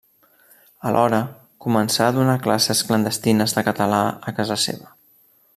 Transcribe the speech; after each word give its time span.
Alhora, 0.91 1.19
començà 1.67 2.07
a 2.07 2.15
donar 2.17 2.37
classes 2.47 2.83
clandestines 2.89 3.57
de 3.59 3.67
català 3.71 4.03
a 4.33 4.37
casa 4.41 4.63
seva. 4.69 4.95